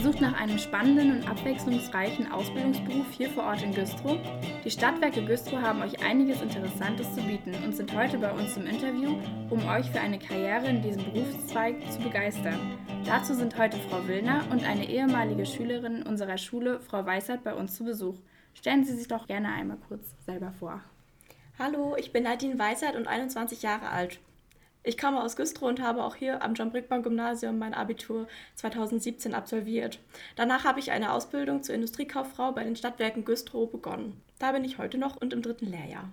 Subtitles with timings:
[0.00, 4.16] Ihr sucht nach einem spannenden und abwechslungsreichen Ausbildungsberuf hier vor Ort in Güstrow?
[4.64, 8.64] Die Stadtwerke Güstrow haben euch einiges Interessantes zu bieten und sind heute bei uns im
[8.64, 9.18] Interview,
[9.50, 12.58] um euch für eine Karriere in diesem Berufszweig zu begeistern.
[13.04, 17.76] Dazu sind heute Frau Willner und eine ehemalige Schülerin unserer Schule, Frau Weissert, bei uns
[17.76, 18.16] zu Besuch.
[18.54, 20.80] Stellen Sie sich doch gerne einmal kurz selber vor.
[21.58, 24.18] Hallo, ich bin Nadine Weissert und 21 Jahre alt.
[24.82, 29.98] Ich komme aus Güstrow und habe auch hier am John-Brickmann-Gymnasium mein Abitur 2017 absolviert.
[30.36, 34.22] Danach habe ich eine Ausbildung zur Industriekauffrau bei den Stadtwerken Güstrow begonnen.
[34.38, 36.08] Da bin ich heute noch und im dritten Lehrjahr.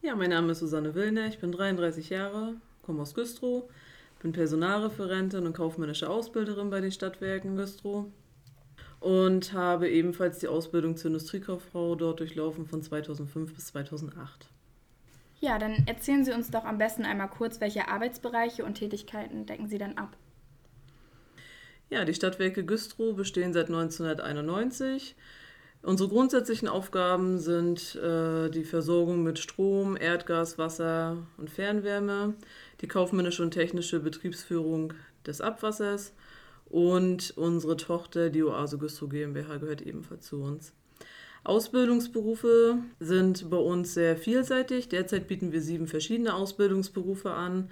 [0.00, 2.54] Ja, mein Name ist Susanne Willner, ich bin 33 Jahre,
[2.84, 3.70] komme aus Güstrow,
[4.20, 8.06] bin Personalreferentin und kaufmännische Ausbilderin bei den Stadtwerken Güstrow
[8.98, 14.51] und habe ebenfalls die Ausbildung zur Industriekauffrau dort durchlaufen von 2005 bis 2008.
[15.42, 19.66] Ja, dann erzählen Sie uns doch am besten einmal kurz, welche Arbeitsbereiche und Tätigkeiten decken
[19.66, 20.16] Sie dann ab?
[21.90, 25.16] Ja, die Stadtwerke Güstrow bestehen seit 1991.
[25.82, 32.34] Unsere grundsätzlichen Aufgaben sind äh, die Versorgung mit Strom, Erdgas, Wasser und Fernwärme,
[32.80, 34.94] die kaufmännische und technische Betriebsführung
[35.26, 36.14] des Abwassers
[36.66, 40.72] und unsere Tochter, die Oase Güstrow GmbH, gehört ebenfalls zu uns.
[41.44, 44.88] Ausbildungsberufe sind bei uns sehr vielseitig.
[44.88, 47.70] Derzeit bieten wir sieben verschiedene Ausbildungsberufe an.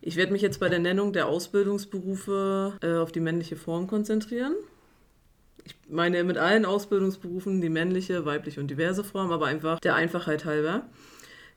[0.00, 4.54] Ich werde mich jetzt bei der Nennung der Ausbildungsberufe äh, auf die männliche Form konzentrieren.
[5.64, 10.44] Ich meine mit allen Ausbildungsberufen die männliche, weibliche und diverse Form, aber einfach der Einfachheit
[10.44, 10.86] halber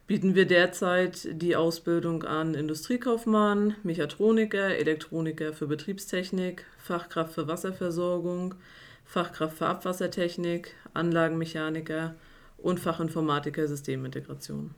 [0.08, 8.56] bieten wir derzeit die Ausbildung an Industriekaufmann, Mechatroniker, Elektroniker für Betriebstechnik, Fachkraft für Wasserversorgung,
[9.08, 12.16] Fachkraft für Abwassertechnik, Anlagenmechaniker
[12.58, 14.76] und Fachinformatiker Systemintegration.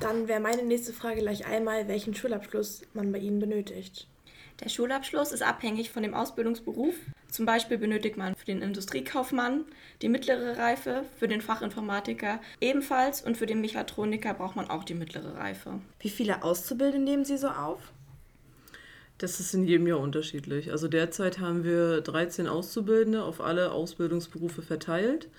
[0.00, 4.08] Dann wäre meine nächste Frage gleich einmal, welchen Schulabschluss man bei Ihnen benötigt.
[4.60, 6.94] Der Schulabschluss ist abhängig von dem Ausbildungsberuf.
[7.28, 9.64] Zum Beispiel benötigt man für den Industriekaufmann
[10.02, 14.94] die mittlere Reife, für den Fachinformatiker ebenfalls und für den Mechatroniker braucht man auch die
[14.94, 15.80] mittlere Reife.
[16.00, 17.92] Wie viele Auszubildende nehmen Sie so auf?
[19.24, 20.70] Das ist in jedem Jahr unterschiedlich.
[20.70, 25.30] Also derzeit haben wir 13 Auszubildende auf alle Ausbildungsberufe verteilt.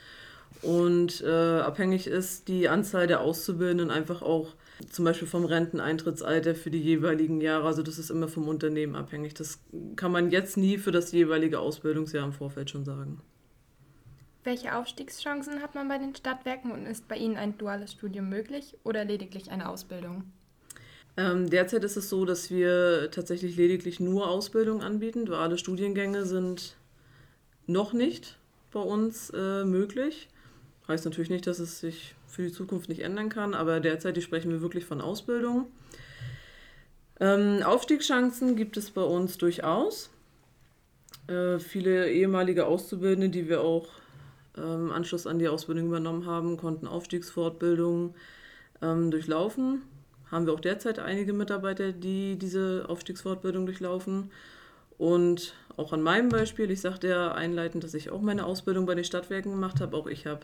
[0.64, 4.56] Und äh, abhängig ist die Anzahl der Auszubildenden einfach auch
[4.90, 7.68] zum Beispiel vom Renteneintrittsalter für die jeweiligen Jahre.
[7.68, 9.36] Also das ist immer vom Unternehmen abhängig.
[9.36, 9.60] Das
[9.96, 13.22] kann man jetzt nie für das jeweilige Ausbildungsjahr im Vorfeld schon sagen.
[14.44, 18.76] Welche Aufstiegschancen hat man bei den Stadtwerken und ist bei Ihnen ein duales Studium möglich
[18.84, 20.24] oder lediglich eine Ausbildung?
[21.18, 25.26] Ähm, derzeit ist es so, dass wir tatsächlich lediglich nur Ausbildung anbieten.
[25.26, 26.76] Duale Studiengänge sind
[27.68, 28.38] noch nicht
[28.72, 30.28] bei uns äh, möglich.
[30.88, 34.52] Heißt natürlich nicht, dass es sich für die Zukunft nicht ändern kann, aber derzeit sprechen
[34.52, 35.68] wir wirklich von Ausbildung.
[37.22, 40.10] Ähm, Aufstiegschancen gibt es bei uns durchaus.
[41.28, 43.88] Äh, viele ehemalige Auszubildende, die wir auch
[44.58, 48.14] ähm, Anschluss an die Ausbildung übernommen haben, konnten Aufstiegsfortbildungen
[48.82, 49.82] ähm, durchlaufen
[50.32, 54.32] haben wir auch derzeit einige Mitarbeiter, die diese Aufstiegsfortbildung durchlaufen.
[54.98, 58.96] Und auch an meinem Beispiel, ich sagte ja einleitend, dass ich auch meine Ausbildung bei
[58.96, 59.96] den Stadtwerken gemacht habe.
[59.96, 60.42] Auch ich habe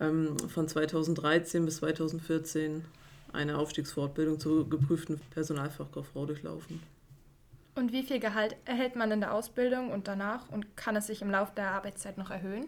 [0.00, 2.84] ähm, von 2013 bis 2014
[3.32, 6.82] eine Aufstiegsfortbildung zur geprüften Personalfachkauffrau durchlaufen.
[7.74, 11.20] Und wie viel Gehalt erhält man in der Ausbildung und danach und kann es sich
[11.20, 12.66] im Laufe der Arbeitszeit noch erhöhen?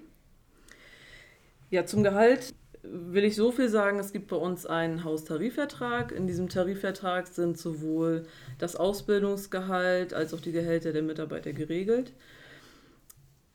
[1.71, 6.13] Ja, zum Gehalt will ich so viel sagen, es gibt bei uns einen Haustarifvertrag.
[6.13, 8.25] In diesem Tarifvertrag sind sowohl
[8.59, 12.13] das Ausbildungsgehalt als auch die Gehälter der Mitarbeiter geregelt.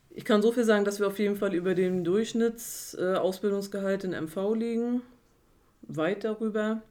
[0.10, 4.56] Ich kann so viel sagen, dass wir auf jeden Fall über dem Durchschnittsausbildungsgehalt in MV
[4.56, 5.02] liegen,
[5.82, 6.82] weit darüber.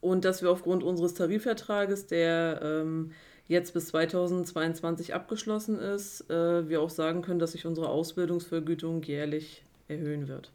[0.00, 3.12] Und dass wir aufgrund unseres Tarifvertrages, der ähm,
[3.46, 9.62] jetzt bis 2022 abgeschlossen ist, äh, wir auch sagen können, dass sich unsere Ausbildungsvergütung jährlich
[9.88, 10.50] erhöhen wird.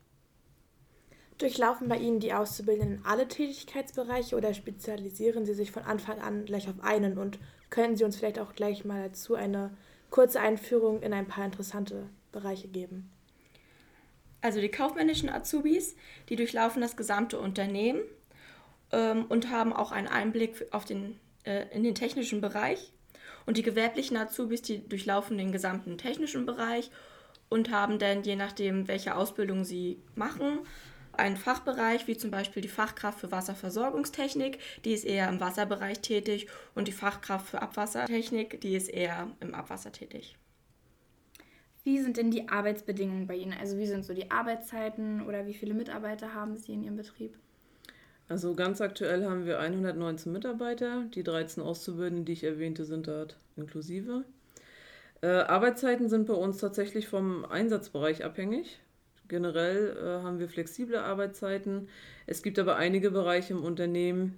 [1.37, 6.69] Durchlaufen bei Ihnen die Auszubildenden alle Tätigkeitsbereiche oder spezialisieren Sie sich von Anfang an gleich
[6.69, 7.17] auf einen?
[7.17, 7.39] Und
[7.69, 9.75] können Sie uns vielleicht auch gleich mal dazu eine
[10.09, 13.11] kurze Einführung in ein paar interessante Bereiche geben?
[14.41, 15.95] Also die kaufmännischen Azubis,
[16.29, 18.01] die durchlaufen das gesamte Unternehmen
[18.91, 22.93] ähm, und haben auch einen Einblick auf den, äh, in den technischen Bereich.
[23.45, 26.91] Und die gewerblichen Azubis, die durchlaufen den gesamten technischen Bereich
[27.49, 30.59] und haben dann, je nachdem, welche Ausbildung sie machen,
[31.19, 36.47] einen Fachbereich, wie zum Beispiel die Fachkraft für Wasserversorgungstechnik, die ist eher im Wasserbereich tätig,
[36.73, 40.37] und die Fachkraft für Abwassertechnik, die ist eher im Abwasser tätig.
[41.83, 43.53] Wie sind denn die Arbeitsbedingungen bei Ihnen?
[43.59, 47.37] Also wie sind so die Arbeitszeiten oder wie viele Mitarbeiter haben Sie in Ihrem Betrieb?
[48.27, 51.03] Also ganz aktuell haben wir 119 Mitarbeiter.
[51.13, 54.25] Die 13 Auszubildenden, die ich erwähnte, sind dort inklusive.
[55.21, 58.79] Äh, Arbeitszeiten sind bei uns tatsächlich vom Einsatzbereich abhängig.
[59.27, 61.89] Generell äh, haben wir flexible Arbeitszeiten.
[62.27, 64.37] Es gibt aber einige Bereiche im Unternehmen,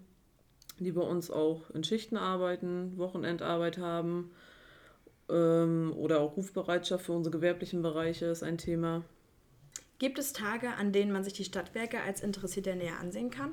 [0.80, 4.32] die bei uns auch in Schichten arbeiten, Wochenendarbeit haben
[5.30, 9.04] ähm, oder auch Rufbereitschaft für unsere gewerblichen Bereiche ist ein Thema.
[10.00, 13.52] Gibt es Tage, an denen man sich die Stadtwerke als Interessierter näher ansehen kann?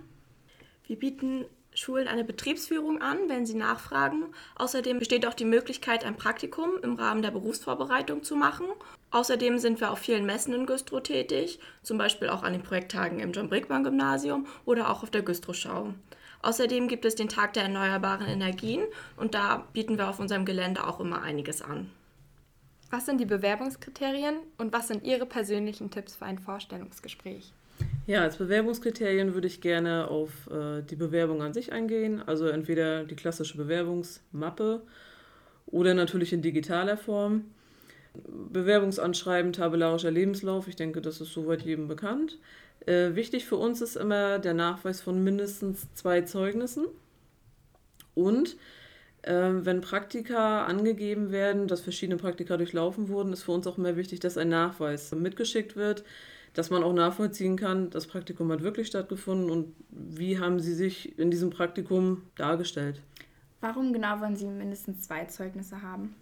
[0.87, 4.27] Wir bieten Schulen eine Betriebsführung an, wenn sie nachfragen.
[4.57, 8.67] Außerdem besteht auch die Möglichkeit, ein Praktikum im Rahmen der Berufsvorbereitung zu machen.
[9.15, 13.21] Außerdem sind wir auf vielen Messen in Güstrow tätig, zum Beispiel auch an den Projekttagen
[13.21, 15.95] im John-Brickmann-Gymnasium oder auch auf der Güstrow-Schau.
[16.43, 18.83] Außerdem gibt es den Tag der erneuerbaren Energien
[19.17, 21.93] und da bieten wir auf unserem Gelände auch immer einiges an.
[22.91, 27.53] Was sind die Bewerbungskriterien und was sind Ihre persönlichen Tipps für ein Vorstellungsgespräch?
[28.09, 32.21] Ja, als Bewerbungskriterien würde ich gerne auf äh, die Bewerbung an sich eingehen.
[32.27, 34.83] Also entweder die klassische Bewerbungsmappe
[35.67, 37.45] oder natürlich in digitaler Form.
[38.15, 42.39] Bewerbungsanschreiben, tabellarischer Lebenslauf, ich denke, das ist soweit jedem bekannt.
[42.87, 46.87] Äh, wichtig für uns ist immer der Nachweis von mindestens zwei Zeugnissen.
[48.15, 48.57] Und
[49.23, 53.97] äh, wenn Praktika angegeben werden, dass verschiedene Praktika durchlaufen wurden, ist für uns auch immer
[53.97, 56.05] wichtig, dass ein Nachweis mitgeschickt wird
[56.55, 61.19] dass man auch nachvollziehen kann, das Praktikum hat wirklich stattgefunden und wie haben Sie sich
[61.19, 63.03] in diesem Praktikum dargestellt.
[63.61, 66.15] Warum genau wollen Sie mindestens zwei Zeugnisse haben?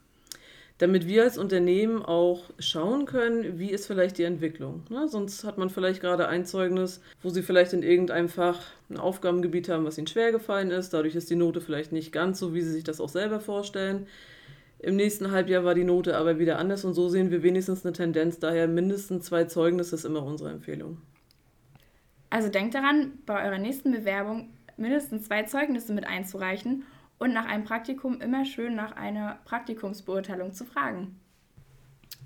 [0.83, 4.83] Damit wir als Unternehmen auch schauen können, wie ist vielleicht die Entwicklung.
[4.91, 5.07] Ne?
[5.07, 8.59] Sonst hat man vielleicht gerade ein Zeugnis, wo Sie vielleicht in irgendeinem Fach
[8.91, 10.93] ein Aufgabengebiet haben, was Ihnen schwer gefallen ist.
[10.93, 14.09] Dadurch ist die Note vielleicht nicht ganz so, wie Sie sich das auch selber vorstellen.
[14.81, 17.93] Im nächsten Halbjahr war die Note aber wieder anders und so sehen wir wenigstens eine
[17.93, 18.41] Tendenz.
[18.41, 21.01] Daher mindestens zwei Zeugnisse ist immer unsere Empfehlung.
[22.29, 26.83] Also denkt daran, bei eurer nächsten Bewerbung mindestens zwei Zeugnisse mit einzureichen
[27.23, 31.21] und nach einem Praktikum immer schön nach einer Praktikumsbeurteilung zu fragen.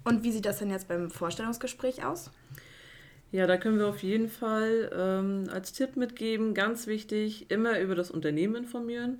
[0.05, 2.31] Und wie sieht das denn jetzt beim Vorstellungsgespräch aus?
[3.31, 7.95] Ja, da können wir auf jeden Fall ähm, als Tipp mitgeben, ganz wichtig, immer über
[7.95, 9.19] das Unternehmen informieren.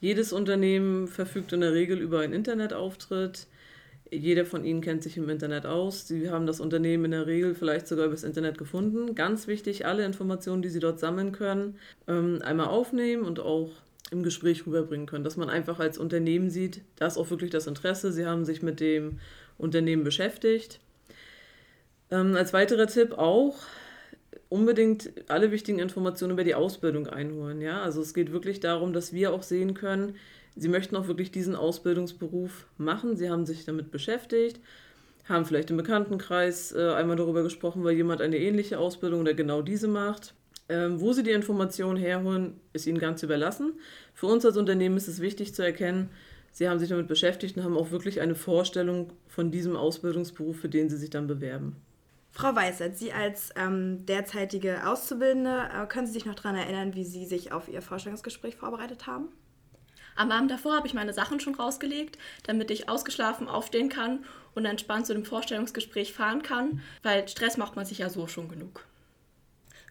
[0.00, 3.48] Jedes Unternehmen verfügt in der Regel über einen Internetauftritt.
[4.12, 6.06] Jeder von Ihnen kennt sich im Internet aus.
[6.06, 9.16] Sie haben das Unternehmen in der Regel vielleicht sogar übers Internet gefunden.
[9.16, 13.72] Ganz wichtig, alle Informationen, die Sie dort sammeln können, ähm, einmal aufnehmen und auch
[14.10, 17.66] im Gespräch rüberbringen können, dass man einfach als Unternehmen sieht, da ist auch wirklich das
[17.66, 18.12] Interesse.
[18.12, 19.18] Sie haben sich mit dem
[19.58, 20.80] Unternehmen beschäftigt.
[22.10, 23.56] Ähm, als weiterer Tipp auch,
[24.48, 27.60] unbedingt alle wichtigen Informationen über die Ausbildung einholen.
[27.60, 27.82] Ja?
[27.82, 30.14] Also es geht wirklich darum, dass wir auch sehen können,
[30.56, 33.16] Sie möchten auch wirklich diesen Ausbildungsberuf machen.
[33.16, 34.58] Sie haben sich damit beschäftigt,
[35.28, 39.60] haben vielleicht im Bekanntenkreis äh, einmal darüber gesprochen, weil jemand eine ähnliche Ausbildung oder genau
[39.60, 40.32] diese macht.
[40.68, 43.74] Ähm, wo Sie die Informationen herholen, ist Ihnen ganz überlassen.
[44.14, 46.10] Für uns als Unternehmen ist es wichtig zu erkennen,
[46.56, 50.70] Sie haben sich damit beschäftigt und haben auch wirklich eine Vorstellung von diesem Ausbildungsberuf, für
[50.70, 51.76] den Sie sich dann bewerben.
[52.32, 57.04] Frau Weißert, Sie als ähm, derzeitige Auszubildende, äh, können Sie sich noch daran erinnern, wie
[57.04, 59.28] Sie sich auf Ihr Vorstellungsgespräch vorbereitet haben?
[60.16, 64.24] Am Abend davor habe ich meine Sachen schon rausgelegt, damit ich ausgeschlafen aufstehen kann
[64.54, 68.48] und entspannt zu dem Vorstellungsgespräch fahren kann, weil Stress macht man sich ja so schon
[68.48, 68.86] genug.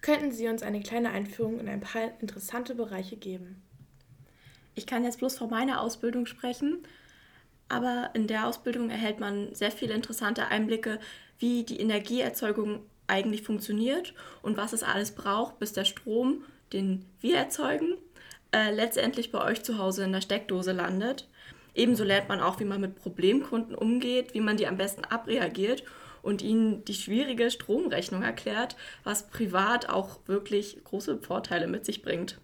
[0.02, 3.62] Könnten Sie uns eine kleine Einführung in ein paar interessante Bereiche geben?
[4.76, 6.86] Ich kann jetzt bloß von meiner Ausbildung sprechen,
[7.70, 11.00] aber in der Ausbildung erhält man sehr viele interessante Einblicke
[11.40, 17.38] wie die Energieerzeugung eigentlich funktioniert und was es alles braucht, bis der Strom, den wir
[17.38, 17.96] erzeugen,
[18.52, 21.28] äh, letztendlich bei euch zu Hause in der Steckdose landet.
[21.74, 25.84] Ebenso lernt man auch, wie man mit Problemkunden umgeht, wie man die am besten abreagiert
[26.26, 32.40] und ihnen die schwierige Stromrechnung erklärt, was privat auch wirklich große Vorteile mit sich bringt.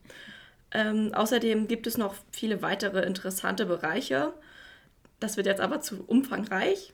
[0.72, 4.34] Ähm, außerdem gibt es noch viele weitere interessante Bereiche.
[5.20, 6.94] Das wird jetzt aber zu umfangreich.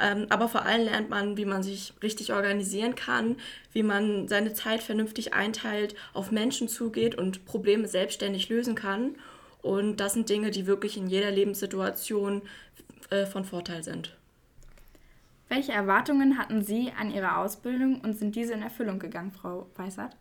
[0.00, 3.36] Ähm, aber vor allem lernt man, wie man sich richtig organisieren kann,
[3.72, 9.16] wie man seine Zeit vernünftig einteilt, auf Menschen zugeht und Probleme selbstständig lösen kann.
[9.60, 12.42] Und das sind Dinge, die wirklich in jeder Lebenssituation
[13.10, 14.17] äh, von Vorteil sind.
[15.48, 20.16] Welche Erwartungen hatten Sie an Ihre Ausbildung und sind diese in Erfüllung gegangen, Frau Weißert?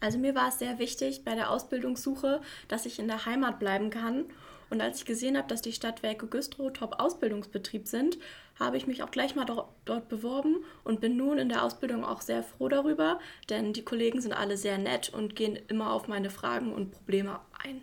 [0.00, 3.90] Also mir war es sehr wichtig bei der Ausbildungssuche, dass ich in der Heimat bleiben
[3.90, 4.26] kann
[4.70, 8.18] und als ich gesehen habe, dass die Stadtwerke Güstrow Top-Ausbildungsbetrieb sind,
[8.58, 12.04] habe ich mich auch gleich mal do dort beworben und bin nun in der Ausbildung
[12.04, 13.18] auch sehr froh darüber,
[13.48, 17.40] denn die Kollegen sind alle sehr nett und gehen immer auf meine Fragen und Probleme
[17.64, 17.80] ein.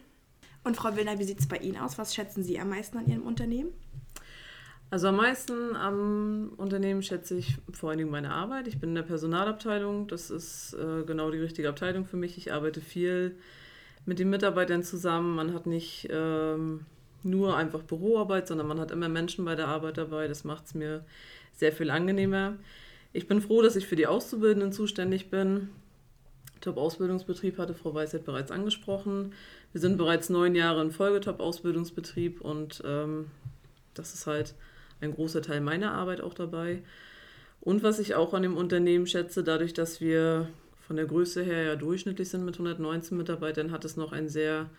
[0.63, 1.97] Und Frau Willner, wie sieht es bei Ihnen aus?
[1.97, 3.71] Was schätzen Sie am meisten an Ihrem Unternehmen?
[4.91, 8.67] Also am meisten am Unternehmen schätze ich vor allen Dingen meine Arbeit.
[8.67, 10.07] Ich bin in der Personalabteilung.
[10.07, 12.37] Das ist äh, genau die richtige Abteilung für mich.
[12.37, 13.35] Ich arbeite viel
[14.05, 15.35] mit den Mitarbeitern zusammen.
[15.35, 16.85] Man hat nicht ähm,
[17.23, 20.27] nur einfach Büroarbeit, sondern man hat immer Menschen bei der Arbeit dabei.
[20.27, 21.03] Das macht es mir
[21.53, 22.55] sehr viel angenehmer.
[23.11, 25.69] Ich bin froh, dass ich für die Auszubildenden zuständig bin.
[26.61, 29.33] Top-Ausbildungsbetrieb hatte Frau Weisheit bereits angesprochen.
[29.71, 33.27] Wir sind bereits neun Jahre in Folge Top-Ausbildungsbetrieb und ähm,
[33.93, 34.55] das ist halt
[35.01, 36.81] ein großer Teil meiner Arbeit auch dabei.
[37.61, 40.49] Und was ich auch an dem Unternehmen schätze, dadurch, dass wir
[40.87, 44.69] von der Größe her ja durchschnittlich sind mit 119 Mitarbeitern, hat es noch ein sehr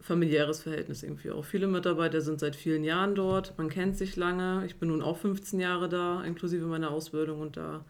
[0.00, 1.44] familiäres Verhältnis irgendwie auch.
[1.44, 4.64] Viele Mitarbeiter sind seit vielen Jahren dort, man kennt sich lange.
[4.66, 7.84] Ich bin nun auch 15 Jahre da, inklusive meiner Ausbildung und da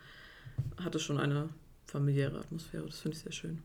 [0.83, 1.49] hat es schon eine
[1.87, 2.87] familiäre Atmosphäre.
[2.87, 3.63] Das finde ich sehr schön.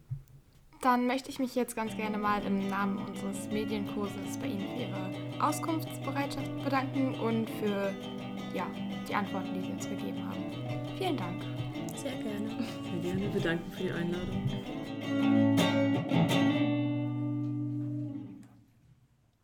[0.84, 4.82] Dann möchte ich mich jetzt ganz gerne mal im Namen unseres Medienkurses bei Ihnen für
[4.82, 7.94] Ihre Auskunftsbereitschaft bedanken und für
[8.54, 8.68] ja,
[9.08, 10.44] die Antworten, die Sie uns gegeben haben.
[10.98, 11.42] Vielen Dank.
[11.96, 12.50] Sehr gerne.
[13.02, 13.34] Sehr gerne.
[13.34, 15.73] Wir danken für die Einladung.